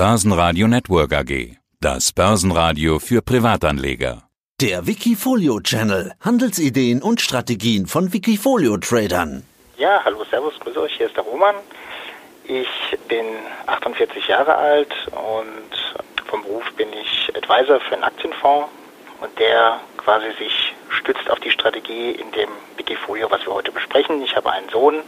[0.00, 1.58] Börsenradio Network AG.
[1.78, 4.22] Das Börsenradio für Privatanleger.
[4.58, 6.14] Der Wikifolio Channel.
[6.24, 9.42] Handelsideen und Strategien von Wikifolio Tradern.
[9.76, 10.96] Ja, hallo, servus, grüße euch.
[10.96, 11.54] Hier ist der Roman.
[12.44, 13.26] Ich bin
[13.66, 18.70] 48 Jahre alt und vom Beruf bin ich Advisor für einen Aktienfonds
[19.20, 22.48] und der quasi sich stützt auf die Strategie in dem
[22.78, 24.22] Wikifolio, was wir heute besprechen.
[24.22, 25.02] Ich habe einen Sohn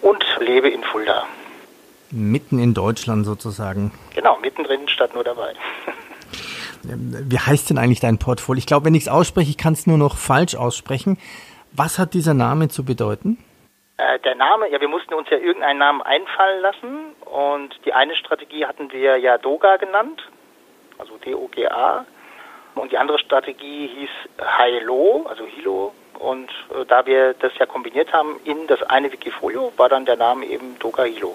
[0.00, 1.26] und lebe in Fulda.
[2.10, 3.92] Mitten in Deutschland sozusagen.
[4.14, 5.54] Genau, mittendrin statt nur dabei.
[6.82, 8.58] Wie heißt denn eigentlich dein Portfolio?
[8.58, 11.18] Ich glaube, wenn ich es ausspreche, ich kann es nur noch falsch aussprechen.
[11.72, 13.38] Was hat dieser Name zu bedeuten?
[13.98, 18.16] Äh, der Name, ja, wir mussten uns ja irgendeinen Namen einfallen lassen und die eine
[18.16, 20.22] Strategie hatten wir ja Doga genannt,
[20.98, 22.06] also D-O-G-A.
[22.76, 24.10] Und die andere Strategie hieß
[24.56, 25.92] Hilo, also Hilo.
[26.18, 30.16] Und äh, da wir das ja kombiniert haben in das eine Wikifolio, war dann der
[30.16, 31.34] Name eben Doga Hilo.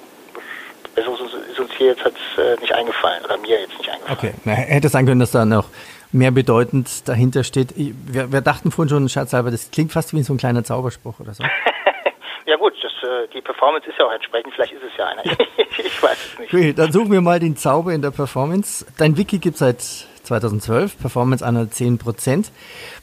[0.96, 2.06] Das ist uns hier jetzt
[2.38, 4.18] äh, nicht eingefallen oder mir jetzt nicht eingefallen.
[4.18, 5.66] Okay, Na, hätte sein können, dass da noch
[6.12, 7.74] mehr bedeutend dahinter steht.
[7.76, 11.34] Wir, wir dachten vorhin schon, scherzhalber, das klingt fast wie so ein kleiner Zauberspruch oder
[11.34, 11.44] so.
[12.46, 15.24] ja gut, das, äh, die Performance ist ja auch entsprechend, vielleicht ist es ja einer.
[15.78, 16.54] ich weiß es nicht.
[16.54, 18.86] Okay, dann suchen wir mal den Zauber in der Performance.
[18.98, 22.52] Dein Wiki gibt es seit 2012, Performance 110 Prozent.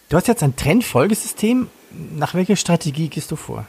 [0.08, 1.68] Du hast jetzt ein Trendfolgesystem.
[1.90, 3.66] Nach welcher Strategie gehst du vor?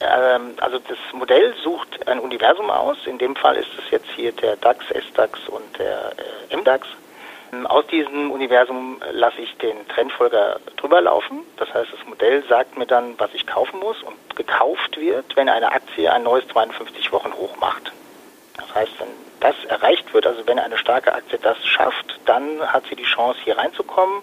[0.00, 2.96] Ähm, also das Modell sucht ein Universum aus.
[3.06, 6.12] In dem Fall ist es jetzt hier der DAX, SDAX und der
[6.50, 6.88] äh, MDAX.
[7.52, 11.40] Ähm, aus diesem Universum lasse ich den Trendfolger drüber laufen.
[11.58, 15.50] Das heißt, das Modell sagt mir dann, was ich kaufen muss und gekauft wird, wenn
[15.50, 17.92] eine Aktie ein neues 52 Wochen hoch macht.
[18.56, 19.08] Das heißt, wenn
[19.40, 23.38] das erreicht wird, also wenn eine starke Aktie das schafft, dann hat sie die Chance,
[23.44, 24.22] hier reinzukommen.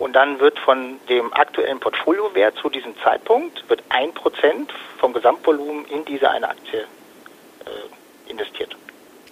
[0.00, 5.84] Und dann wird von dem aktuellen Portfoliowert zu diesem Zeitpunkt wird ein Prozent vom Gesamtvolumen
[5.84, 8.74] in diese eine Aktie äh, investiert.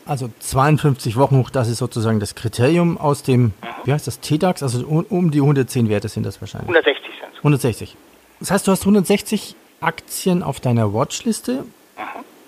[0.05, 3.53] Also 52 Wochen hoch, das ist sozusagen das Kriterium aus dem, mhm.
[3.85, 6.69] wie heißt das, TDAX, also um, um, die 110 Werte sind das wahrscheinlich.
[6.69, 7.39] 160 sind es.
[7.39, 7.97] 160.
[8.41, 11.63] Das heißt, du hast 160 Aktien auf deiner Watchliste.
[11.63, 11.65] Mhm.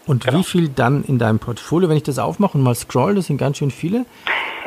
[0.06, 0.38] Und genau.
[0.38, 3.38] wie viel dann in deinem Portfolio, wenn ich das aufmache und mal scroll, das sind
[3.38, 4.04] ganz schön viele.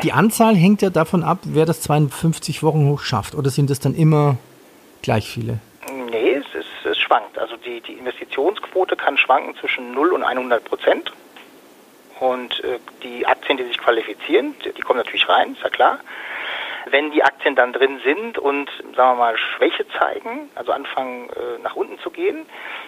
[0.02, 3.36] Die Anzahl hängt ja davon ab, wer das 52 Wochen hoch schafft.
[3.36, 4.38] Oder sind es dann immer
[5.02, 5.59] gleich viele?
[6.09, 7.38] Nee, es, ist, es schwankt.
[7.38, 11.12] Also die, die Investitionsquote kann schwanken zwischen 0 und 100 Prozent.
[12.20, 16.00] Und äh, die Aktien, die sich qualifizieren, die, kommen natürlich rein, ist ja klar.
[16.90, 21.62] Wenn die Aktien dann drin sind und, sagen wir mal, Schwäche zeigen, also anfangen äh,
[21.62, 22.46] nach unten zu gehen,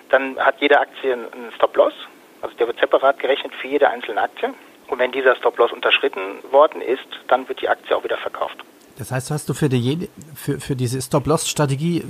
[0.09, 1.93] dann hat jede Aktie einen Stop-Loss.
[2.41, 4.53] Also der wird separat gerechnet für jede einzelne Aktie.
[4.87, 8.57] Und wenn dieser Stop-Loss unterschritten worden ist, dann wird die Aktie auch wieder verkauft.
[8.97, 12.03] Das heißt, hast du für, die, für, für diese Stop-Loss-Strategie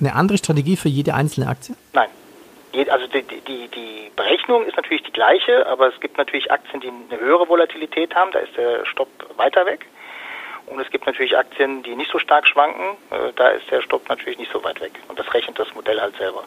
[0.00, 1.76] eine andere Strategie für jede einzelne Aktie?
[1.92, 2.08] Nein.
[2.90, 6.88] Also die, die, die Berechnung ist natürlich die gleiche, aber es gibt natürlich Aktien, die
[6.88, 9.86] eine höhere Volatilität haben, da ist der Stopp weiter weg.
[10.66, 14.08] Und es gibt natürlich Aktien, die nicht so stark schwanken, äh, da ist der Stopp
[14.08, 14.92] natürlich nicht so weit weg.
[15.08, 16.44] Und das rechnet das Modell halt selber.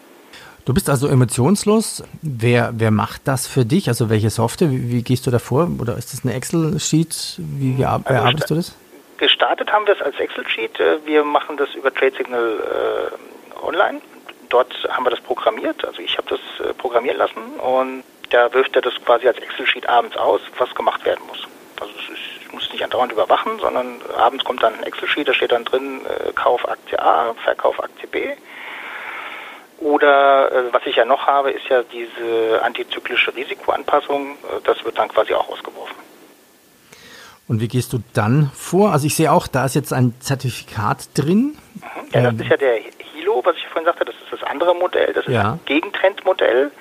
[0.67, 2.03] Du bist also emotionslos.
[2.22, 3.88] Wer, wer macht das für dich?
[3.88, 4.69] Also welche Software?
[4.69, 5.69] Wie, wie gehst du da vor?
[5.79, 7.35] Oder ist das ein Excel-Sheet?
[7.38, 8.75] Wie, wie also bearbeitest du das?
[9.16, 10.78] Gestartet haben wir es als Excel-Sheet.
[10.81, 14.01] Äh, wir machen das über TradeSignal äh, online.
[14.50, 15.85] Dort haben wir das programmiert.
[15.85, 19.88] Also ich habe das äh, programmieren lassen und da wirft er das quasi als Excel-Sheet
[19.88, 21.47] abends aus, was gemacht werden muss.
[21.79, 25.34] Also ist, ich muss es nicht andauernd überwachen, sondern abends kommt dann ein Excel-Sheet, da
[25.34, 28.35] steht dann drin äh, Kauf Aktie A, Verkauf Aktie B
[29.80, 34.32] oder äh, was ich ja noch habe, ist ja diese antizyklische Risikoanpassung.
[34.32, 35.96] Äh, das wird dann quasi auch ausgeworfen.
[37.48, 38.92] Und wie gehst du dann vor?
[38.92, 41.58] Also ich sehe auch, da ist jetzt ein Zertifikat drin.
[41.76, 41.82] Mhm.
[42.14, 42.80] Ja, das ähm, ist ja der
[43.14, 44.06] Hilo, was ich vorhin sagte.
[44.06, 45.14] Das ist das andere Modell.
[45.14, 45.54] Das ist ja.
[45.54, 46.72] ein Gegentrendmodell.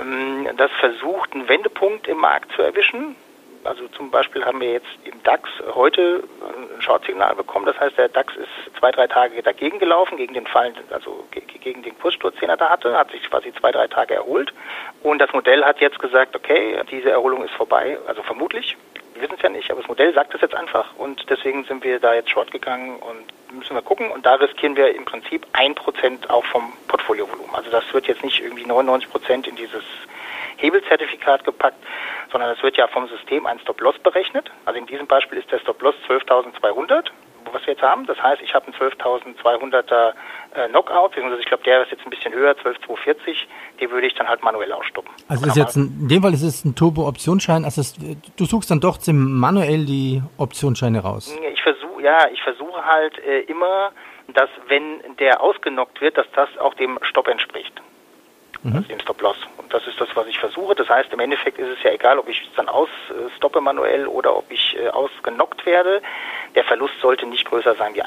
[0.00, 3.16] Ähm, das versucht, einen Wendepunkt im Markt zu erwischen.
[3.66, 7.66] Also zum Beispiel haben wir jetzt im DAX heute ein Short-Signal bekommen.
[7.66, 11.82] Das heißt, der DAX ist zwei, drei Tage dagegen gelaufen, gegen den Fall, also gegen
[11.82, 14.52] den Kurssturz, den er da hatte, hat sich quasi zwei, drei Tage erholt.
[15.02, 18.76] Und das Modell hat jetzt gesagt, okay, diese Erholung ist vorbei, also vermutlich.
[19.14, 20.94] Wir wissen es ja nicht, aber das Modell sagt es jetzt einfach.
[20.96, 24.10] Und deswegen sind wir da jetzt short gegangen und müssen wir gucken.
[24.10, 27.54] Und da riskieren wir im Prinzip ein Prozent auch vom Portfoliovolumen.
[27.54, 29.84] Also das wird jetzt nicht irgendwie 99 Prozent in dieses
[30.56, 31.82] Hebelzertifikat gepackt,
[32.32, 34.50] sondern es wird ja vom System ein Stop-Loss berechnet.
[34.64, 37.06] Also in diesem Beispiel ist der Stop-Loss 12.200,
[37.52, 38.06] was wir jetzt haben.
[38.06, 40.12] Das heißt, ich habe einen 12.200er
[40.54, 43.36] äh, Knockout, beziehungsweise ich glaube, der ist jetzt ein bisschen höher, 12.240,
[43.80, 45.12] den würde ich dann halt manuell ausstoppen.
[45.28, 47.94] Also ist jetzt ein, in dem Fall ist es ein Turbo-Optionsschein, also es,
[48.36, 51.36] du suchst dann doch manuell die Optionsscheine raus.
[51.52, 53.92] Ich versuche, ja, ich versuche halt äh, immer,
[54.28, 57.80] dass wenn der ausgenockt wird, dass das auch dem Stopp entspricht.
[58.62, 58.76] Mhm.
[58.76, 59.36] also den Stop-Loss.
[59.58, 60.74] Und das ist das, was ich versuche.
[60.74, 64.36] Das heißt, im Endeffekt ist es ja egal, ob ich es dann ausstoppe manuell oder
[64.36, 66.02] ob ich äh, ausgenockt werde.
[66.54, 68.06] Der Verlust sollte nicht größer sein wie 1%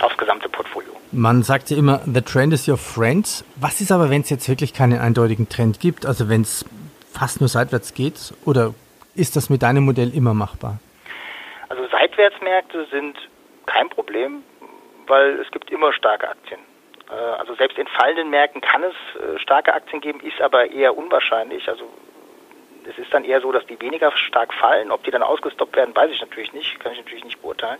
[0.00, 0.90] aufs gesamte Portfolio.
[1.12, 3.44] Man sagt ja immer, the trend is your friend.
[3.56, 6.06] Was ist aber, wenn es jetzt wirklich keinen eindeutigen Trend gibt?
[6.06, 6.64] Also wenn es
[7.12, 8.34] fast nur seitwärts geht?
[8.44, 8.74] Oder
[9.14, 10.78] ist das mit deinem Modell immer machbar?
[11.68, 13.16] Also Seitwärtsmärkte sind
[13.66, 14.42] kein Problem,
[15.06, 16.60] weil es gibt immer starke Aktien.
[17.12, 20.96] Äh, also selbst in fallenden Märkten kann es äh, starke Aktien geben, ist aber eher
[20.96, 21.68] unwahrscheinlich.
[21.68, 21.88] Also
[22.88, 24.90] es ist dann eher so, dass die weniger stark fallen.
[24.90, 27.78] Ob die dann ausgestoppt werden, weiß ich natürlich nicht, kann ich natürlich nicht beurteilen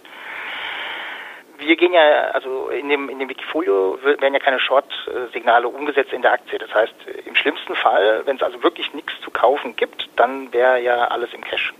[1.67, 6.23] wir gehen ja, also in dem, in dem Wikifolio werden ja keine Short-Signale umgesetzt in
[6.23, 6.59] der Aktie.
[6.59, 6.95] Das heißt,
[7.25, 11.33] im schlimmsten Fall, wenn es also wirklich nichts zu kaufen gibt, dann wäre ja alles
[11.33, 11.73] im Cash.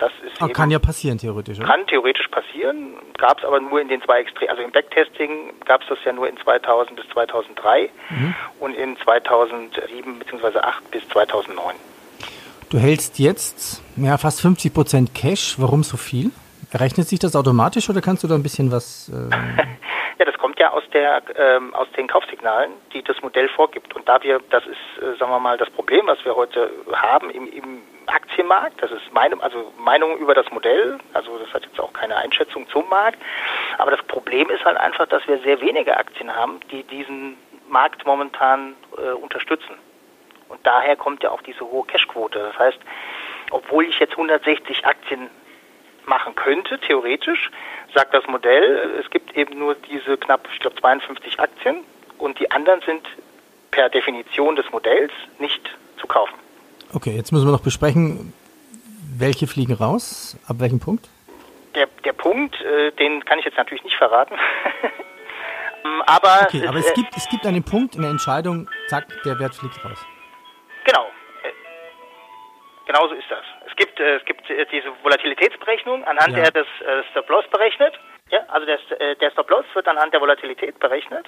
[0.00, 1.58] Das ist eben, kann ja passieren, theoretisch.
[1.58, 1.68] Oder?
[1.68, 4.50] Kann theoretisch passieren, gab es aber nur in den zwei Extremen.
[4.50, 8.34] Also im Backtesting gab es das ja nur in 2000 bis 2003 mhm.
[8.60, 10.40] und in 2007 bzw.
[10.40, 11.74] 2008 bis 2009.
[12.70, 15.56] Du hältst jetzt ja, fast 50 Prozent Cash.
[15.58, 16.30] Warum so viel?
[16.72, 19.10] Rechnet sich das automatisch oder kannst du da ein bisschen was?
[19.20, 19.30] Ähm
[20.18, 23.96] ja, das kommt ja aus der ähm, aus den Kaufsignalen, die das Modell vorgibt.
[23.96, 27.30] Und da wir, das ist, äh, sagen wir mal, das Problem, was wir heute haben
[27.30, 27.78] im, im
[28.10, 28.82] Aktienmarkt.
[28.82, 30.98] Das ist meine, also Meinung über das Modell.
[31.12, 33.18] Also das hat jetzt auch keine Einschätzung zum Markt.
[33.78, 37.36] Aber das Problem ist halt einfach, dass wir sehr wenige Aktien haben, die diesen
[37.68, 39.76] Markt momentan äh, unterstützen.
[40.48, 42.38] Und daher kommt ja auch diese hohe Cashquote.
[42.38, 42.78] Das heißt,
[43.50, 45.30] obwohl ich jetzt 160 Aktien
[46.06, 47.50] machen könnte, theoretisch,
[47.94, 51.84] sagt das Modell, es gibt eben nur diese knapp, ich glaube, 52 Aktien
[52.18, 53.06] und die anderen sind
[53.70, 56.34] per Definition des Modells nicht zu kaufen.
[56.92, 58.32] Okay, jetzt müssen wir noch besprechen,
[59.18, 61.08] welche fliegen raus, ab welchem Punkt?
[61.74, 64.34] Der, der Punkt, äh, den kann ich jetzt natürlich nicht verraten.
[65.82, 69.06] Ähm, aber okay, aber es, es, gibt, es gibt einen Punkt in der Entscheidung, zack,
[69.24, 70.04] der Wert fliegt raus.
[70.84, 71.06] Genau.
[71.42, 71.52] Äh,
[72.84, 73.40] genauso ist das
[73.80, 76.44] gibt, äh, es gibt äh, diese Volatilitätsberechnung, anhand ja.
[76.44, 77.98] der das äh, Stop-Loss berechnet.
[78.30, 81.26] Ja, also der, äh, der Stop-Loss wird anhand der Volatilität berechnet.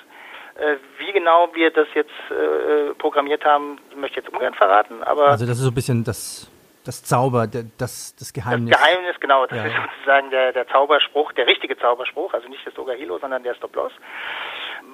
[0.56, 5.02] Äh, wie genau wir das jetzt äh, programmiert haben, möchte ich jetzt ungern verraten.
[5.02, 6.50] Aber also das ist so ein bisschen das,
[6.84, 8.70] das Zauber, das, das Geheimnis.
[8.70, 9.46] Das Geheimnis, genau.
[9.46, 9.64] Das ja.
[9.66, 13.92] ist sozusagen der, der Zauberspruch, der richtige Zauberspruch, also nicht das Hilo, sondern der Stop-Loss.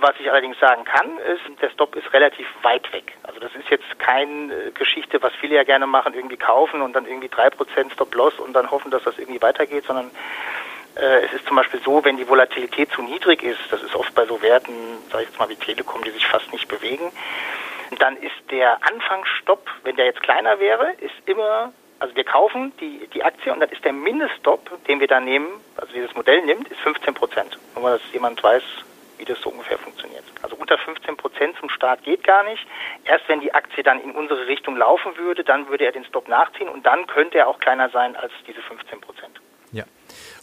[0.01, 3.15] Was ich allerdings sagen kann, ist, der Stop ist relativ weit weg.
[3.25, 6.93] Also das ist jetzt keine äh, Geschichte, was viele ja gerne machen, irgendwie kaufen und
[6.93, 10.11] dann irgendwie drei Prozent Stop-Loss und dann hoffen, dass das irgendwie weitergeht, sondern äh,
[10.99, 14.27] es ist zum Beispiel so, wenn die Volatilität zu niedrig ist, das ist oft bei
[14.27, 14.73] so Werten,
[15.11, 17.13] sage ich jetzt mal wie Telekom, die sich fast nicht bewegen,
[17.99, 23.09] dann ist der Anfangsstopp, wenn der jetzt kleiner wäre, ist immer also wir kaufen die,
[23.13, 26.69] die Aktie und dann ist der Mindeststop, den wir da nehmen, also dieses Modell nimmt,
[26.69, 27.59] ist 15 Prozent.
[27.75, 28.63] Nur mal, dass jemand weiß,
[29.19, 30.23] wie das so ungefähr funktioniert.
[30.43, 32.65] Also unter 15 Prozent zum Start geht gar nicht.
[33.05, 36.29] Erst wenn die Aktie dann in unsere Richtung laufen würde, dann würde er den Stop
[36.29, 39.18] nachziehen und dann könnte er auch kleiner sein als diese 15 Prozent.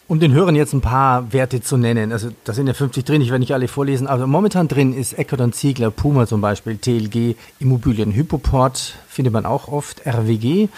[0.08, 3.22] Um den Hörern jetzt ein paar Werte zu nennen, also da sind ja 50 drin,
[3.22, 6.76] ich werde nicht alle vorlesen, aber momentan drin ist Eckert und Ziegler, Puma zum Beispiel,
[6.76, 10.68] TLG, Immobilien, Hypoport findet man auch oft, RWG,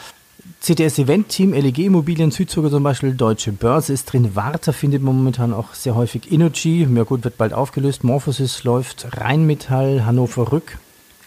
[0.62, 5.14] CTS Event Team, LEG Immobilien, Südzucker zum Beispiel, Deutsche Börse ist drin, Warta findet man
[5.14, 10.78] momentan auch sehr häufig, Energy, ja gut, wird bald aufgelöst, Morphosis läuft, Rheinmetall, Hannover Rück,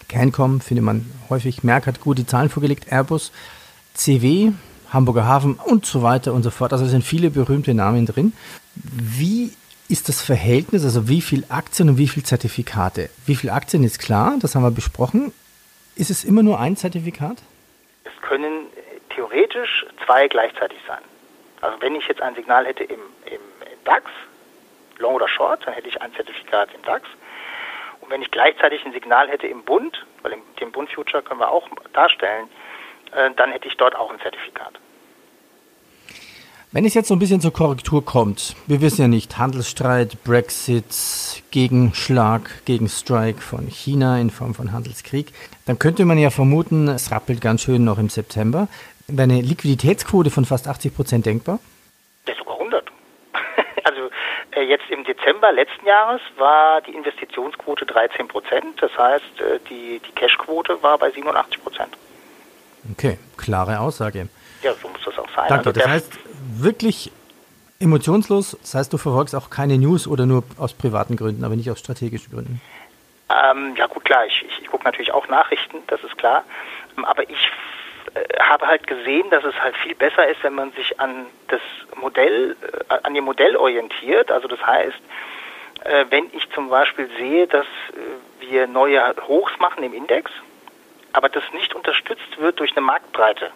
[0.08, 3.32] Cancom findet man häufig, Merck hat gute Zahlen vorgelegt, Airbus,
[3.94, 4.54] CW,
[4.92, 6.74] Hamburger Hafen und so weiter und so fort.
[6.74, 8.34] Also sind viele berühmte Namen drin.
[8.76, 9.54] Wie
[9.90, 13.10] ist das Verhältnis, also wie viel Aktien und wie viel Zertifikate?
[13.26, 15.34] Wie viel Aktien ist klar, das haben wir besprochen.
[15.96, 17.38] Ist es immer nur ein Zertifikat?
[18.06, 18.68] Es können
[19.14, 21.02] theoretisch zwei gleichzeitig sein.
[21.60, 23.42] Also wenn ich jetzt ein Signal hätte im, im,
[23.84, 24.06] DAX,
[24.98, 27.08] Long oder Short, dann hätte ich ein Zertifikat im DAX.
[28.00, 31.40] Und wenn ich gleichzeitig ein Signal hätte im Bund, weil im, dem Bund Future können
[31.40, 32.48] wir auch darstellen,
[33.12, 34.80] dann hätte ich dort auch ein Zertifikat.
[36.74, 41.44] Wenn es jetzt so ein bisschen zur Korrektur kommt, wir wissen ja nicht, Handelsstreit, Brexit,
[41.52, 45.34] Gegenschlag, Gegenstrike von China in Form von Handelskrieg,
[45.66, 48.70] dann könnte man ja vermuten, es rappelt ganz schön noch im September.
[49.08, 51.60] Wäre eine Liquiditätsquote von fast 80 Prozent denkbar?
[52.26, 52.90] Ja, sogar 100.
[53.84, 54.10] also
[54.52, 58.82] äh, jetzt im Dezember letzten Jahres war die Investitionsquote 13 Prozent.
[58.82, 61.98] Das heißt, äh, die, die Cashquote war bei 87 Prozent.
[62.92, 64.28] Okay, klare Aussage.
[64.62, 65.46] Ja, so muss das auch sein.
[65.50, 65.70] Danke.
[65.70, 66.20] Also das heißt,
[66.58, 67.12] wirklich
[67.80, 71.70] emotionslos, das heißt, du verfolgst auch keine News oder nur aus privaten Gründen, aber nicht
[71.70, 72.62] aus strategischen Gründen.
[73.30, 76.44] Ähm, ja gut, klar, ich, ich, ich gucke natürlich auch Nachrichten, das ist klar.
[77.04, 77.50] Aber ich
[78.14, 81.62] äh, habe halt gesehen, dass es halt viel besser ist, wenn man sich an das
[82.00, 82.56] Modell,
[82.90, 84.32] äh, an dem Modell orientiert.
[84.32, 85.00] Also das heißt,
[85.86, 87.66] äh, wenn ich zum Beispiel sehe, dass
[88.40, 90.30] wir neue Hochs machen im Index,
[91.14, 93.52] aber das nicht unterstützt wird durch eine Marktbreite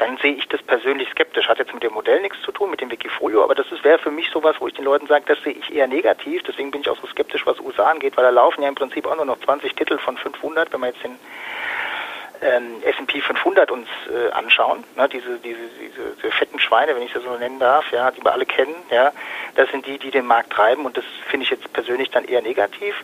[0.00, 1.48] dann sehe ich das persönlich skeptisch.
[1.48, 4.10] Hat jetzt mit dem Modell nichts zu tun, mit dem Wikifolio, aber das wäre für
[4.10, 6.42] mich sowas, wo ich den Leuten sage, das sehe ich eher negativ.
[6.42, 9.06] Deswegen bin ich auch so skeptisch, was USA angeht, weil da laufen ja im Prinzip
[9.06, 11.18] auch nur noch 20 Titel von 500, wenn wir jetzt den
[12.40, 17.12] ähm, S&P 500 uns äh, anschauen, ne, diese, diese, diese, diese fetten Schweine, wenn ich
[17.12, 19.12] das so nennen darf, ja, die wir alle kennen, ja,
[19.56, 22.40] das sind die, die den Markt treiben und das finde ich jetzt persönlich dann eher
[22.40, 22.94] negativ.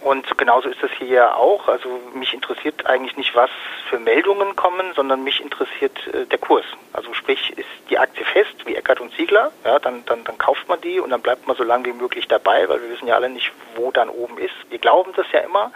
[0.00, 1.68] Und genauso ist das hier auch.
[1.68, 3.50] Also mich interessiert eigentlich nicht, was
[3.90, 6.64] für Meldungen kommen, sondern mich interessiert äh, der Kurs.
[6.94, 10.68] Also sprich, ist die Aktie fest, wie Eckert und Ziegler, ja, dann, dann, dann kauft
[10.68, 13.14] man die und dann bleibt man so lange wie möglich dabei, weil wir wissen ja
[13.14, 14.54] alle nicht, wo dann oben ist.
[14.70, 15.70] Wir glauben das ja immer.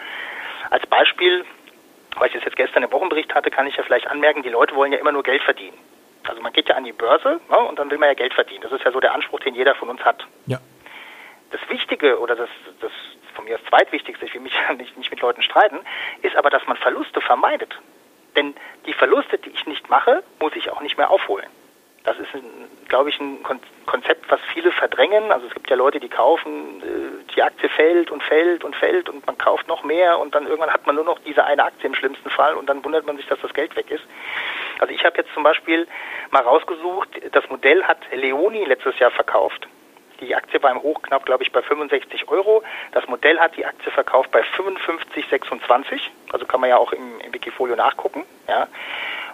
[0.70, 1.44] Als Beispiel,
[2.16, 4.74] weil ich das jetzt gestern im Wochenbericht hatte, kann ich ja vielleicht anmerken, die Leute
[4.74, 5.76] wollen ja immer nur Geld verdienen.
[6.26, 8.62] Also man geht ja an die Börse ne, und dann will man ja Geld verdienen.
[8.62, 10.26] Das ist ja so der Anspruch, den jeder von uns hat.
[10.46, 10.58] Ja.
[11.50, 12.48] Das Wichtige oder das,
[12.80, 12.90] das
[13.34, 15.78] von mir das zweitwichtigste, ich will mich ja nicht, nicht mit Leuten streiten,
[16.22, 17.78] ist aber, dass man Verluste vermeidet.
[18.36, 18.54] Denn
[18.86, 21.46] die Verluste, die ich nicht mache, muss ich auch nicht mehr aufholen.
[22.04, 22.28] Das ist,
[22.88, 23.42] glaube ich, ein
[23.86, 25.32] Konzept, was viele verdrängen.
[25.32, 29.08] Also es gibt ja Leute, die kaufen, äh, die Aktie fällt und fällt und fällt
[29.08, 31.88] und man kauft noch mehr und dann irgendwann hat man nur noch diese eine Aktie
[31.88, 34.04] im schlimmsten Fall und dann wundert man sich, dass das Geld weg ist.
[34.80, 35.88] Also ich habe jetzt zum Beispiel
[36.30, 39.66] mal rausgesucht, das Modell hat Leoni letztes Jahr verkauft.
[40.24, 42.62] Die Aktie war im Hoch knapp, glaube ich, bei 65 Euro.
[42.92, 46.00] Das Modell hat die Aktie verkauft bei 55,26.
[46.32, 48.24] Also kann man ja auch im, im Wikifolio nachgucken.
[48.48, 48.68] Ja.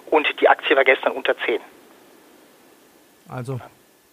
[0.06, 1.60] Und die Aktie war gestern unter 10.
[3.28, 3.60] Also,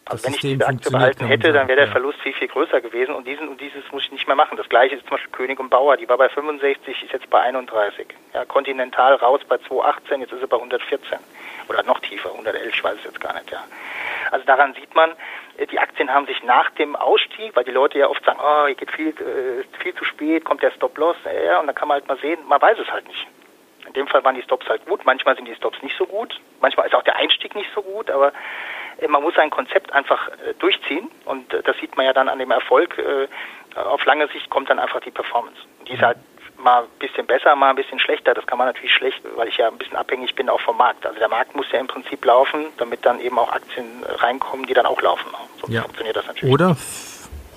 [0.05, 3.15] also wenn ich diese Aktie behalten hätte, dann wäre der Verlust viel, viel größer gewesen
[3.15, 4.57] und diesen und dieses muss ich nicht mehr machen.
[4.57, 7.41] Das gleiche ist zum Beispiel König und Bauer, die war bei 65, ist jetzt bei
[7.41, 8.07] 31.
[8.33, 11.17] Ja, Continental raus bei 218, jetzt ist sie bei 114.
[11.67, 13.63] Oder noch tiefer, 111, ich weiß es jetzt gar nicht, ja.
[14.31, 15.11] Also daran sieht man,
[15.57, 18.65] äh, die Aktien haben sich nach dem Ausstieg, weil die Leute ja oft sagen, oh,
[18.65, 21.95] hier geht viel, äh, viel zu spät, kommt der Stop-Loss, ja, und dann kann man
[21.95, 23.27] halt mal sehen, man weiß es halt nicht.
[23.85, 26.39] In dem Fall waren die Stops halt gut, manchmal sind die Stops nicht so gut,
[26.59, 28.33] manchmal ist auch der Einstieg nicht so gut, aber
[28.99, 30.29] äh, man muss ein Konzept einfach
[30.59, 33.01] durchziehen und das sieht man ja dann an dem Erfolg.
[33.75, 35.59] Auf lange Sicht kommt dann einfach die Performance.
[35.79, 36.17] Und die ist halt
[36.63, 38.33] mal ein bisschen besser, mal ein bisschen schlechter.
[38.33, 41.05] Das kann man natürlich schlecht, weil ich ja ein bisschen abhängig bin auch vom Markt.
[41.05, 44.73] Also der Markt muss ja im Prinzip laufen, damit dann eben auch Aktien reinkommen, die
[44.73, 45.27] dann auch laufen.
[45.61, 45.81] So ja.
[45.81, 46.53] funktioniert das natürlich.
[46.53, 46.77] Oder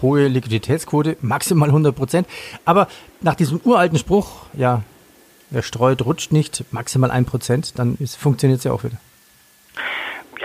[0.02, 2.28] hohe Liquiditätsquote, maximal 100 Prozent.
[2.64, 2.88] Aber
[3.20, 4.82] nach diesem uralten Spruch, ja,
[5.50, 8.96] wer streut, rutscht nicht, maximal 1 Prozent, dann funktioniert es ja auch wieder.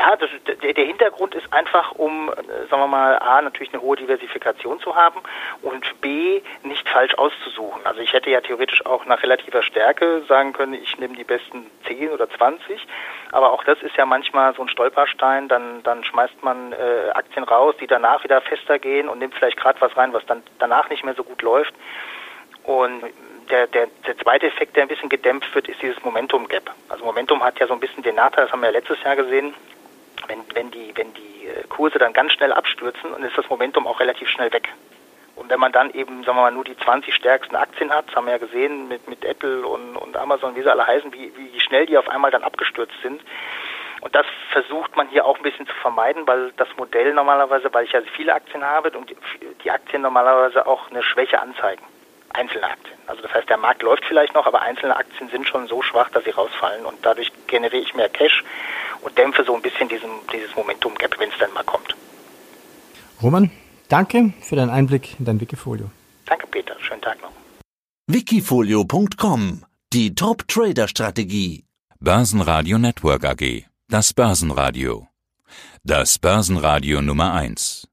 [0.05, 0.29] Ja, das,
[0.61, 4.95] der, Hintergrund ist einfach, um, äh, sagen wir mal, A, natürlich eine hohe Diversifikation zu
[4.95, 5.19] haben
[5.63, 7.81] und B, nicht falsch auszusuchen.
[7.85, 11.71] Also ich hätte ja theoretisch auch nach relativer Stärke sagen können, ich nehme die besten
[11.87, 12.85] 10 oder 20,
[13.31, 17.43] aber auch das ist ja manchmal so ein Stolperstein, dann, dann schmeißt man äh, Aktien
[17.43, 20.87] raus, die danach wieder fester gehen und nimmt vielleicht gerade was rein, was dann danach
[20.91, 21.73] nicht mehr so gut läuft.
[22.63, 23.01] Und
[23.49, 26.69] der, der, der zweite Effekt, der ein bisschen gedämpft wird, ist dieses Momentum Gap.
[26.89, 29.15] Also Momentum hat ja so ein bisschen den Nachteil, das haben wir ja letztes Jahr
[29.15, 29.53] gesehen,
[30.27, 33.87] wenn, wenn, die, wenn die äh, Kurse dann ganz schnell abstürzen, dann ist das Momentum
[33.87, 34.69] auch relativ schnell weg.
[35.35, 38.15] Und wenn man dann eben, sagen wir mal, nur die 20 stärksten Aktien hat, das
[38.15, 41.31] haben wir ja gesehen mit, mit Apple und, und Amazon, wie sie alle heißen, wie,
[41.35, 43.21] wie schnell die auf einmal dann abgestürzt sind.
[44.01, 47.85] Und das versucht man hier auch ein bisschen zu vermeiden, weil das Modell normalerweise, weil
[47.85, 49.13] ich ja viele Aktien habe und
[49.63, 51.83] die Aktien normalerweise auch eine Schwäche anzeigen.
[52.31, 52.97] Einzelne Aktien.
[53.07, 56.09] Also das heißt, der Markt läuft vielleicht noch, aber einzelne Aktien sind schon so schwach,
[56.09, 58.43] dass sie rausfallen und dadurch generiere ich mehr Cash
[59.05, 61.95] und dämpfe so ein bisschen diesen, dieses Momentum-Gap, wenn es dann mal kommt.
[63.21, 63.51] Roman,
[63.87, 65.89] danke für deinen Einblick in dein Wikifolio.
[66.25, 66.75] Danke, Peter.
[66.79, 67.31] Schönen Tag noch.
[68.07, 71.63] Wikifolio.com Die Top-Trader-Strategie.
[71.99, 73.63] Börsenradio Network AG.
[73.87, 75.07] Das Börsenradio.
[75.83, 77.83] Das Börsenradio Nummer 1.